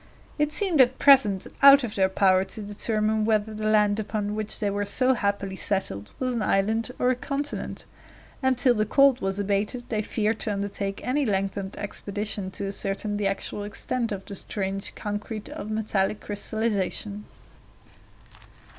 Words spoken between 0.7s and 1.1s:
at